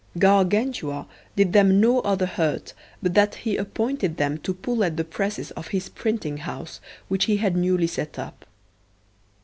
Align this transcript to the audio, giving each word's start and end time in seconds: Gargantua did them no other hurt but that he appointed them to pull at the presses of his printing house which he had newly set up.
Gargantua 0.17 1.05
did 1.35 1.53
them 1.53 1.79
no 1.79 1.99
other 1.99 2.25
hurt 2.25 2.73
but 3.03 3.13
that 3.13 3.35
he 3.35 3.55
appointed 3.55 4.17
them 4.17 4.39
to 4.39 4.51
pull 4.51 4.83
at 4.83 4.97
the 4.97 5.03
presses 5.03 5.51
of 5.51 5.67
his 5.67 5.89
printing 5.89 6.37
house 6.37 6.81
which 7.07 7.25
he 7.25 7.37
had 7.37 7.55
newly 7.55 7.85
set 7.85 8.17
up. 8.17 8.43